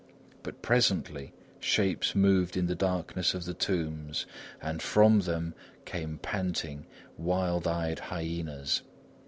But 0.41 0.63
presently, 0.63 1.31
shapes 1.59 2.15
moved 2.15 2.57
in 2.57 2.65
the 2.65 2.73
darkness 2.73 3.35
of 3.35 3.45
the 3.45 3.53
tombs, 3.53 4.25
and 4.59 4.81
from 4.81 5.19
them 5.19 5.53
came 5.85 6.17
panting, 6.17 6.87
wild 7.19 7.67
eyed 7.67 7.99
hyenas. 7.99 8.81